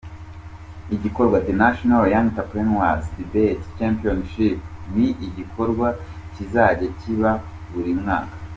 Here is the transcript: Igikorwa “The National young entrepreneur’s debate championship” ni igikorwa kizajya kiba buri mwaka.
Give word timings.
Igikorwa 0.95 1.37
“The 1.45 1.53
National 1.63 2.03
young 2.13 2.27
entrepreneur’s 2.29 3.05
debate 3.17 3.63
championship” 3.77 4.57
ni 4.93 5.07
igikorwa 5.27 5.87
kizajya 6.33 6.87
kiba 6.99 7.31
buri 7.71 7.91
mwaka. 8.01 8.35